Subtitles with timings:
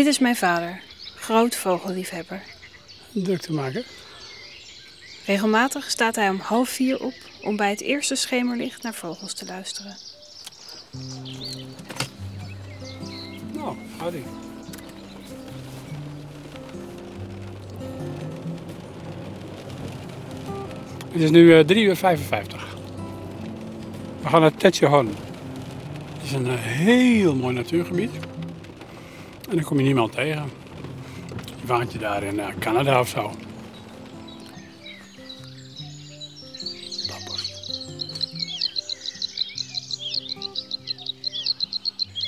[0.00, 0.80] Dit is mijn vader,
[1.14, 2.42] groot vogelliefhebber.
[3.12, 3.84] Druk te maken.
[5.26, 7.12] Regelmatig staat hij om half vier op
[7.42, 9.96] om bij het eerste schemerlicht naar vogels te luisteren.
[13.52, 14.18] Nou, howdy.
[21.12, 22.76] Het is nu eh 3 uur 55.
[24.22, 25.08] We gaan naar Tetjehorn.
[25.08, 28.10] Het is een eh, heel mooi natuurgebied.
[29.50, 30.50] En daar kom je niemand tegen.
[31.60, 33.32] Je waant je daar in eh, Canada of zo.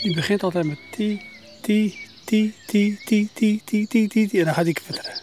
[0.02, 1.22] Die begint altijd met ti,
[1.60, 4.38] ti, ti, ti, ti, ti, ti, ti, ti, ti.
[4.38, 5.20] En dan gaat hij kwitteren.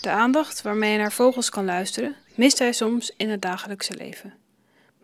[0.00, 4.43] De aandacht waarmee hij naar vogels kan luisteren, mist hij soms in het dagelijkse leven.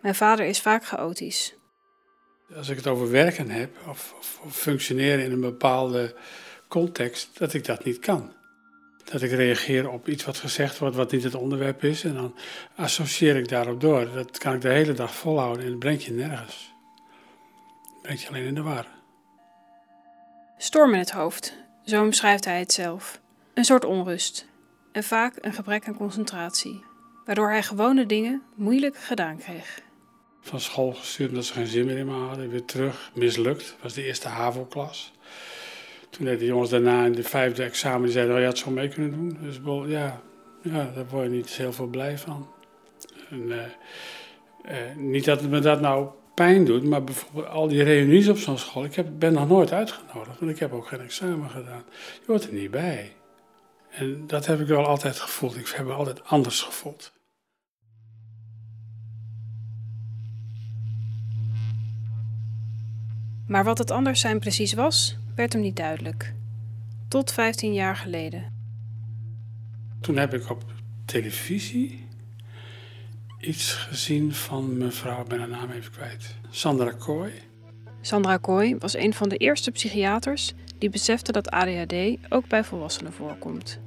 [0.00, 1.54] Mijn vader is vaak chaotisch.
[2.56, 6.14] Als ik het over werken heb of, of, of functioneren in een bepaalde
[6.68, 8.32] context, dat ik dat niet kan.
[9.04, 12.34] Dat ik reageer op iets wat gezegd wordt wat niet het onderwerp is en dan
[12.76, 14.12] associeer ik daarop door.
[14.12, 16.72] Dat kan ik de hele dag volhouden en dat brengt je nergens.
[17.92, 18.86] Dat brengt je alleen in de war.
[20.58, 23.20] Storm in het hoofd, zo omschrijft hij het zelf.
[23.54, 24.46] Een soort onrust.
[24.92, 26.84] En vaak een gebrek aan concentratie,
[27.24, 29.80] waardoor hij gewone dingen moeilijk gedaan kreeg.
[30.41, 32.50] Van school gestuurd omdat ze geen zin meer in me hadden.
[32.50, 33.77] Weer terug, mislukt.
[33.83, 35.12] was de eerste HAVO-klas.
[36.10, 38.70] Toen deden de jongens daarna in de vijfde examen, die zeiden, oh, je had zo
[38.70, 39.38] mee kunnen doen.
[39.41, 40.22] Dus ja,
[40.62, 42.48] ja, daar word je niet heel veel blij van.
[43.30, 43.64] En, eh,
[44.62, 48.59] eh, niet dat me dat nou pijn doet, maar bijvoorbeeld al die reunies op zo'n
[48.59, 48.84] school.
[48.84, 51.84] Ik heb, ben nog nooit uitgenodigd, want ik heb ook geen examen gedaan.
[52.20, 53.12] Je hoort er niet bij.
[53.91, 55.56] En dat heb ik wel altijd gevoeld.
[55.56, 57.12] Ik heb me altijd anders gevoeld.
[63.50, 66.34] Maar wat het anders zijn precies was, werd hem niet duidelijk.
[67.09, 68.53] Tot 15 jaar geleden.
[70.00, 70.65] Toen heb ik op
[71.05, 72.06] televisie
[73.41, 77.33] iets gezien van mevrouw, ik ben haar naam even kwijt, Sandra Kooi.
[78.00, 81.94] Sandra Kooi was een van de eerste psychiaters die besefte dat ADHD
[82.28, 83.81] ook bij volwassenen voorkomt.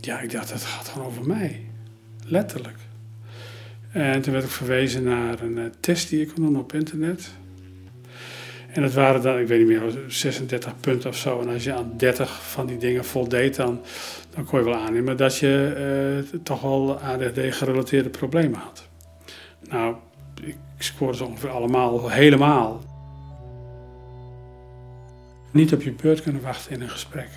[0.00, 1.64] Ja, ik dacht, dat gaat gewoon over mij.
[2.24, 2.78] Letterlijk.
[3.90, 7.30] En toen werd ik verwezen naar een eh, test die ik kon doen op internet.
[8.72, 11.40] En dat waren dan, ik weet niet meer, 36 punten of zo.
[11.40, 13.80] En als je aan 30 van die dingen voldeed, dan,
[14.34, 15.72] dan kon je wel aannemen dat je
[16.32, 18.88] eh, toch wel ADHD-gerelateerde problemen had.
[19.68, 19.94] Nou,
[20.42, 22.82] ik scoorde ze ongeveer allemaal helemaal.
[25.52, 27.28] Niet op je beurt kunnen wachten in een gesprek.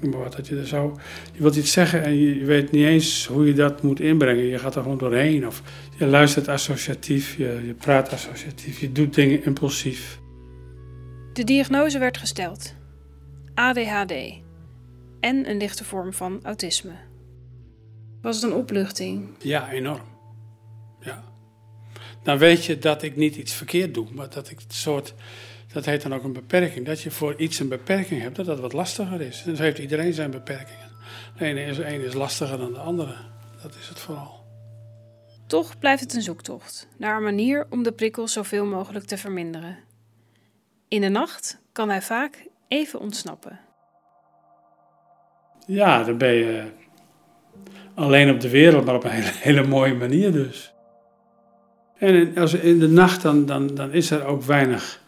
[0.00, 0.98] Maar wat, dat je er zo,
[1.32, 4.44] je wilt iets zeggen en je weet niet eens hoe je dat moet inbrengen.
[4.44, 5.46] Je gaat er gewoon doorheen.
[5.46, 5.62] Of
[5.98, 10.20] je luistert associatief, je, je praat associatief, je doet dingen impulsief.
[11.32, 12.74] De diagnose werd gesteld:
[13.54, 14.12] ADHD
[15.20, 16.92] en een lichte vorm van autisme.
[18.22, 19.28] Was het een opluchting?
[19.38, 20.08] Ja, enorm.
[21.00, 21.24] Ja.
[22.22, 25.14] Dan weet je dat ik niet iets verkeerd doe, maar dat ik het soort,
[25.72, 26.86] dat heet dan ook een beperking.
[26.86, 29.44] Dat je voor iets een beperking hebt, dat dat wat lastiger is.
[29.46, 30.90] En zo heeft iedereen zijn beperkingen.
[31.38, 33.16] De ene is, de ene is lastiger dan de andere.
[33.62, 34.44] Dat is het vooral.
[35.46, 39.78] Toch blijft het een zoektocht naar een manier om de prikkels zoveel mogelijk te verminderen.
[40.92, 43.58] In de nacht kan hij vaak even ontsnappen.
[45.66, 46.64] Ja, dan ben je
[47.94, 50.72] alleen op de wereld, maar op een hele, mooie manier dus.
[51.98, 55.00] En als in de nacht, dan, dan, dan is er ook weinig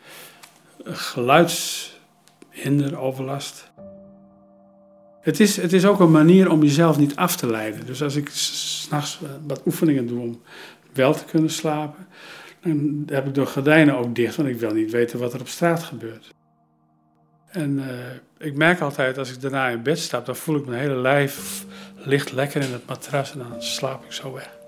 [0.85, 3.71] geluidshinder, overlast.
[5.21, 7.87] Het is, het is ook een manier om jezelf niet af te leiden.
[7.87, 10.43] Dus als ik s'nachts wat oefeningen doe om
[10.93, 12.07] wel te kunnen slapen,
[12.65, 15.49] dan heb ik de gordijnen ook dicht, want ik wil niet weten wat er op
[15.49, 16.35] straat gebeurt.
[17.47, 20.81] En eh, ik merk altijd als ik daarna in bed stap, dan voel ik mijn
[20.81, 21.65] hele lijf
[21.97, 24.59] ligt lekker in het matras en dan slaap ik zo weg.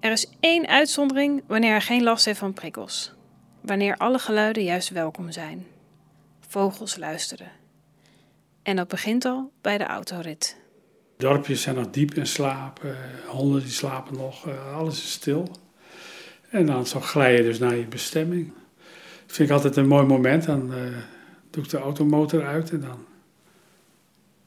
[0.00, 3.14] Er is één uitzondering wanneer hij geen last heeft van prikkels.
[3.60, 5.66] Wanneer alle geluiden juist welkom zijn.
[6.40, 7.50] Vogels luisteren.
[8.62, 10.65] En dat begint al bij de autorit.
[11.16, 12.90] Dorpjes zijn nog diep in slaap, eh,
[13.26, 15.50] honden die slapen nog, eh, alles is stil.
[16.50, 18.52] En dan zo glij je dus naar je bestemming.
[19.26, 20.46] Dat vind ik altijd een mooi moment.
[20.46, 20.80] Dan eh,
[21.50, 23.06] doe ik de automotor uit en dan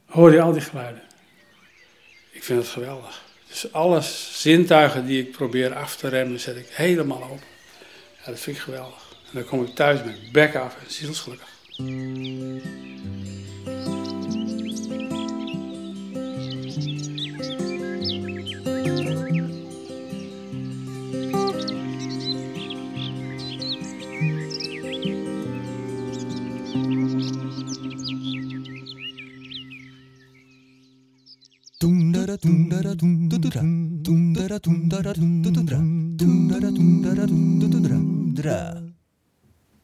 [0.06, 1.04] hoor je al die geluiden.
[2.31, 3.24] Ik vind het geweldig.
[3.48, 4.01] Dus alle
[4.31, 7.42] zintuigen die ik probeer af te remmen, zet ik helemaal op.
[8.18, 9.15] Ja, dat vind ik geweldig.
[9.25, 11.57] En dan kom ik thuis met bek af en zielsgelukkig.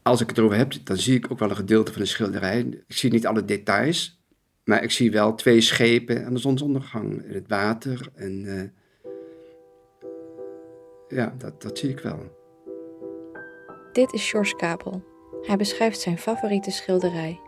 [0.01, 2.59] Als ik het erover heb, dan zie ik ook wel een gedeelte van de schilderij.
[2.59, 4.21] Ik zie niet alle details,
[4.63, 8.09] maar ik zie wel twee schepen aan de zonsondergang in het water.
[8.15, 8.73] En
[11.07, 12.19] ja, dat, dat zie ik wel.
[13.93, 15.03] Dit is George Kabel.
[15.41, 17.39] Hij beschrijft zijn favoriete schilderij.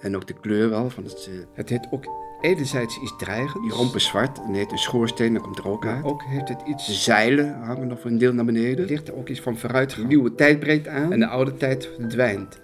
[0.00, 0.90] En ook de kleur wel.
[0.90, 3.68] Van het, het heeft ook enerzijds iets dreigends.
[3.68, 6.04] Die romp is zwart en heeft een schoorsteen, dan komt er ook uit.
[6.04, 8.78] Ook heeft het iets, de zeilen hangen nog voor een deel naar beneden.
[8.78, 9.94] Er ligt er ook iets van vooruit.
[9.94, 12.60] De nieuwe tijd breekt aan en de oude tijd verdwijnt.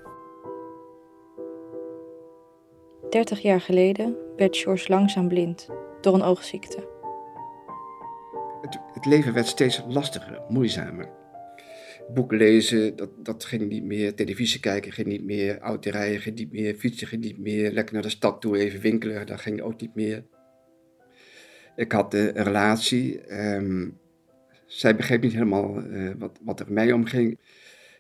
[3.11, 5.69] 30 jaar geleden werd George langzaam blind
[6.01, 6.89] door een oogziekte.
[8.61, 11.09] Het, het leven werd steeds lastiger, moeizamer.
[12.13, 14.15] Boeken lezen, dat, dat ging niet meer.
[14.15, 15.59] Televisie kijken ging niet meer.
[15.59, 16.75] Auto rijden ging niet meer.
[16.75, 17.73] Fietsen ging niet meer.
[17.73, 20.25] Lekker naar de stad toe even winkelen, dat ging ook niet meer.
[21.77, 23.35] Ik had een relatie.
[23.55, 23.99] Um,
[24.67, 27.39] zij begreep niet helemaal uh, wat, wat er mij omging.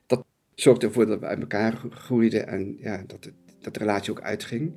[0.06, 0.24] Dat
[0.54, 4.20] zorgde ervoor dat we uit elkaar groeiden en ja, dat, het, dat de relatie ook
[4.20, 4.72] uitging.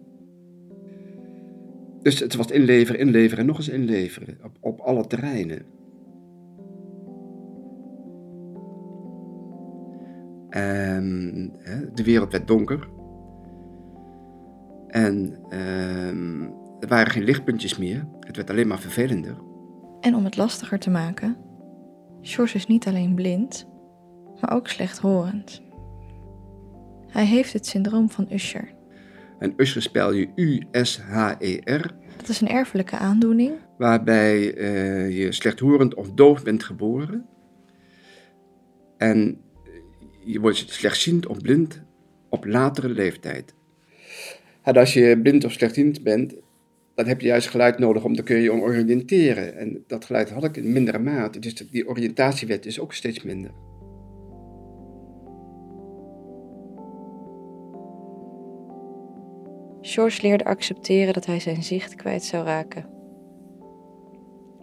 [2.02, 5.66] Dus het was inleveren, inleveren en nog eens inleveren op, op alle terreinen.
[10.50, 11.52] En
[11.94, 12.90] de wereld werd donker.
[14.88, 16.42] En ehm,
[16.80, 18.08] er waren geen lichtpuntjes meer.
[18.20, 19.38] Het werd alleen maar vervelender.
[20.00, 21.38] En om het lastiger te maken,
[22.22, 23.68] George is niet alleen blind,
[24.42, 25.62] maar ook slechthorend.
[27.08, 28.76] Hij heeft het syndroom van Usher.
[29.40, 31.96] En Usher spel je U-S-H-E-R.
[32.18, 33.52] Dat is een erfelijke aandoening.
[33.78, 37.26] Waarbij uh, je slechthorend of doof bent geboren.
[38.98, 39.42] En
[40.28, 41.82] je wordt slechtziend of blind
[42.30, 43.56] op latere leeftijd.
[44.64, 46.36] Als je blind of slechtziend bent,
[46.96, 49.58] dan heb je juist geluid nodig om te kun je oriënteren.
[49.58, 53.52] En dat geluid had ik in mindere mate, dus die oriëntatiewet is ook steeds minder.
[59.82, 62.90] George leerde accepteren dat hij zijn zicht kwijt zou raken.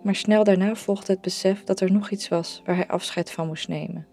[0.03, 3.47] Maar snel daarna volgde het besef dat er nog iets was waar hij afscheid van
[3.47, 4.07] moest nemen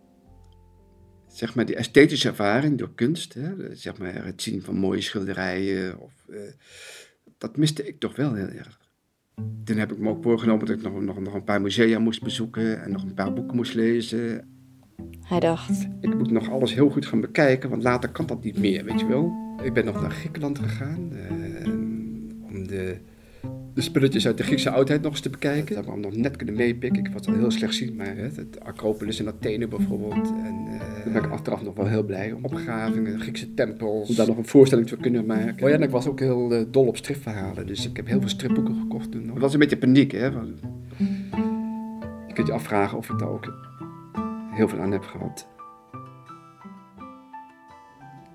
[1.31, 5.99] zeg maar, die esthetische ervaring door kunst, hè, zeg maar, het zien van mooie schilderijen,
[5.99, 6.39] of, uh,
[7.37, 8.79] dat miste ik toch wel heel erg.
[9.63, 12.23] Toen heb ik me ook voorgenomen dat ik nog, nog, nog een paar musea moest
[12.23, 14.49] bezoeken en nog een paar boeken moest lezen.
[15.21, 18.57] Hij dacht: Ik moet nog alles heel goed gaan bekijken, want later kan dat niet
[18.57, 19.33] meer, weet je wel.
[19.63, 21.67] Ik ben nog naar Griekenland gegaan uh,
[22.43, 22.99] om de
[23.73, 25.75] de spulletjes uit de Griekse oudheid nog eens te bekijken.
[25.75, 27.05] Dat we nog net kunnen meepikken.
[27.05, 30.33] Ik was al heel slecht zien, maar het Acropolis in Athene bijvoorbeeld.
[30.43, 32.45] En uh, daar ben ik achteraf nog wel heel blij om.
[32.45, 34.09] Opgravingen, Griekse tempels.
[34.09, 35.63] Om daar nog een voorstelling te kunnen maken.
[35.63, 37.67] Oh ja, en ik was ook heel uh, dol op stripverhalen.
[37.67, 39.29] Dus ik heb heel veel stripboeken gekocht toen.
[39.29, 40.25] Het was een beetje paniek, hè.
[42.27, 43.53] Je kunt je afvragen of ik daar ook
[44.51, 45.47] heel veel aan heb gehad.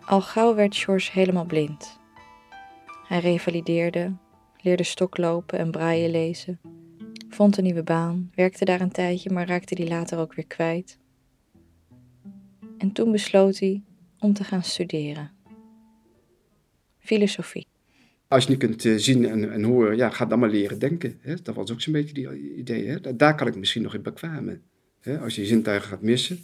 [0.04, 1.98] Al gauw werd George helemaal blind.
[3.08, 4.12] Hij revalideerde,
[4.66, 6.60] leerde stoklopen en braaien lezen,
[7.28, 10.98] vond een nieuwe baan, werkte daar een tijdje, maar raakte die later ook weer kwijt.
[12.78, 13.82] En toen besloot hij
[14.18, 15.30] om te gaan studeren.
[16.98, 17.66] Filosofie.
[18.28, 21.18] Als je niet kunt eh, zien en, en horen, ja, ga dan maar leren denken.
[21.20, 21.34] Hè?
[21.42, 22.88] Dat was ook zo'n beetje die idee.
[22.88, 23.16] Hè?
[23.16, 24.62] Daar kan ik misschien nog in bekwamen.
[25.00, 25.18] Hè?
[25.18, 26.38] Als je je zintuigen gaat missen,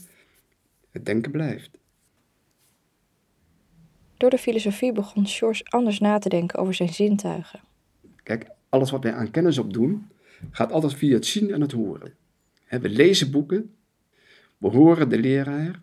[0.90, 1.78] het denken blijft.
[4.16, 7.60] Door de filosofie begon George anders na te denken over zijn zintuigen.
[8.22, 10.08] Kijk, alles wat wij aan kennis opdoen,
[10.50, 12.14] gaat altijd via het zien en het horen.
[12.68, 13.74] We lezen boeken,
[14.58, 15.80] we horen de leraar,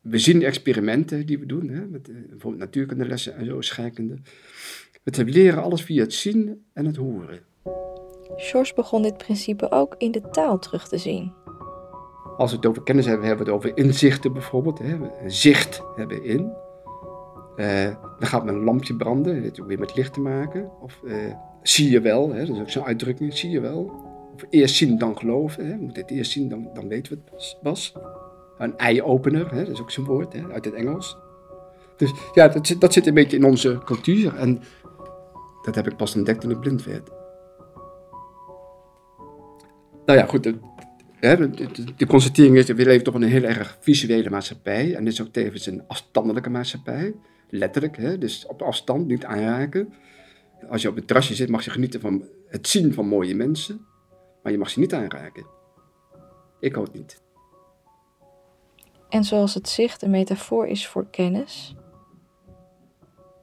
[0.00, 4.18] we zien experimenten die we doen, met eh, bijvoorbeeld natuurkundelessen en zo, scheikunde.
[5.02, 7.40] We leren alles via het zien en het horen.
[8.36, 11.32] George begon dit principe ook in de taal terug te zien.
[12.36, 14.78] Als we het over kennis hebben, hebben we het over inzichten bijvoorbeeld.
[14.78, 14.98] Hè.
[15.26, 16.52] Zicht hebben in.
[17.60, 17.84] Uh,
[18.18, 20.70] dan gaat mijn lampje branden, ook weer met licht te maken.
[20.80, 21.14] Of uh,
[21.62, 23.92] zie je wel, hè, dat is ook zo'n uitdrukking, zie je wel.
[24.34, 25.76] Of eerst zien dan geloven, hè.
[25.76, 27.94] moet het eerst zien, dan, dan weten we het pas.
[28.58, 31.16] Een ei-opener, hè, dat is ook zo'n woord hè, uit het Engels.
[31.96, 34.36] Dus ja, dat zit, dat zit een beetje in onze cultuur.
[34.36, 34.62] En
[35.62, 37.10] dat heb ik pas ontdekt toen ik blind werd.
[40.06, 40.42] Nou ja, goed,
[41.96, 44.94] de, constatering is, we leven toch een heel erg visuele maatschappij.
[44.94, 47.14] En dit is ook tevens een afstandelijke maatschappij.
[47.50, 48.18] Letterlijk, hè?
[48.18, 49.92] dus op afstand, niet aanraken.
[50.68, 53.86] Als je op het terrasje zit, mag je genieten van het zien van mooie mensen,
[54.42, 55.46] maar je mag ze niet aanraken.
[56.60, 57.22] Ik ook niet.
[59.08, 61.74] En zoals het zicht een metafoor is voor kennis,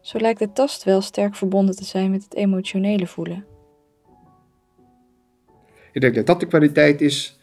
[0.01, 3.45] zo lijkt de tast wel sterk verbonden te zijn met het emotionele voelen.
[5.91, 7.39] Ik denk dat dat de kwaliteit is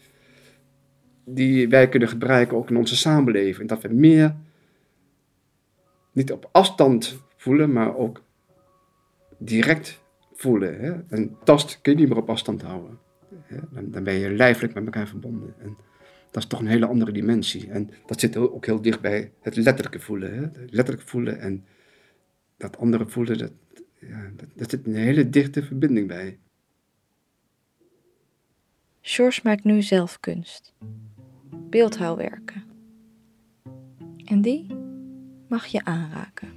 [1.24, 3.68] die wij kunnen gebruiken ook in onze samenleving.
[3.68, 4.34] Dat we meer
[6.14, 8.22] niet op afstand voelen, maar ook
[9.38, 10.02] direct
[10.32, 10.80] voelen.
[10.80, 10.92] Hè?
[11.08, 12.98] Een tast kun je niet meer op afstand houden.
[13.42, 13.56] Hè?
[13.70, 15.54] Dan, dan, ben je lijfelijk met elkaar verbonden.
[15.58, 15.76] En
[16.30, 17.70] dat is toch een hele andere dimensie.
[17.70, 20.34] En dat zit ook heel dicht bij het letterlijke voelen.
[20.34, 20.40] Hè?
[20.40, 21.64] Het letterlijk voelen en
[22.56, 23.52] dat andere voelen, dat,
[24.54, 26.38] dat zit een hele dichte verbinding bij.
[29.00, 30.74] George maakt nu zelf kunst.
[31.70, 32.62] Beeldhouwwerken.
[34.24, 34.83] En die
[35.54, 36.48] mag je aanraken.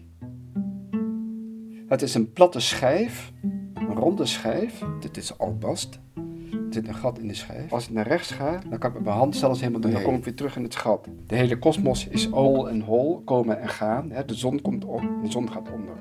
[1.88, 3.32] Het is een platte schijf,
[3.74, 4.84] een ronde schijf.
[5.00, 6.00] Dit is albast.
[6.16, 7.72] Er zit een gat in de schijf.
[7.72, 10.00] Als ik naar rechts ga, dan kan ik met mijn hand zelfs helemaal doorheen.
[10.00, 11.08] Dan kom ik weer terug in het gat.
[11.28, 14.10] De hele kosmos is all en hol, komen en gaan.
[14.26, 15.96] De zon komt op, de zon gaat onder.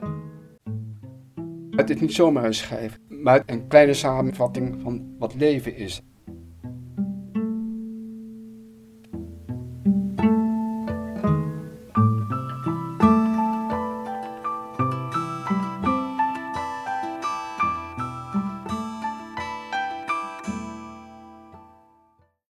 [1.71, 6.03] Het is niet zomaar een schijf, maar een kleine samenvatting van wat leven is.